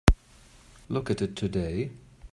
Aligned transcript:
Look 0.89 1.11
at 1.11 1.21
it 1.21 1.35
today. 1.35 1.91